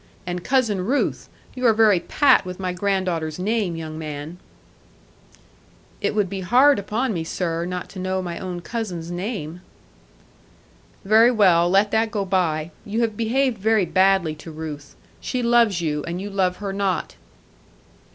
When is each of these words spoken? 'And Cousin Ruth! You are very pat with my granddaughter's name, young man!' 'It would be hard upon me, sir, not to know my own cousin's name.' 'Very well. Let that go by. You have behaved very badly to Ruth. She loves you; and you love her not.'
'And 0.25 0.43
Cousin 0.43 0.83
Ruth! 0.83 1.29
You 1.53 1.67
are 1.67 1.75
very 1.75 1.99
pat 1.99 2.43
with 2.43 2.59
my 2.59 2.73
granddaughter's 2.73 3.37
name, 3.37 3.75
young 3.75 3.99
man!' 3.99 4.39
'It 6.01 6.15
would 6.15 6.27
be 6.27 6.39
hard 6.41 6.79
upon 6.79 7.13
me, 7.13 7.23
sir, 7.23 7.67
not 7.67 7.87
to 7.89 7.99
know 7.99 8.19
my 8.19 8.39
own 8.39 8.61
cousin's 8.61 9.11
name.' 9.11 9.61
'Very 11.05 11.29
well. 11.29 11.69
Let 11.69 11.91
that 11.91 12.09
go 12.09 12.25
by. 12.25 12.71
You 12.83 13.01
have 13.01 13.15
behaved 13.15 13.59
very 13.59 13.85
badly 13.85 14.33
to 14.37 14.49
Ruth. 14.49 14.95
She 15.19 15.43
loves 15.43 15.81
you; 15.81 16.03
and 16.05 16.19
you 16.19 16.31
love 16.31 16.57
her 16.57 16.73
not.' 16.73 17.13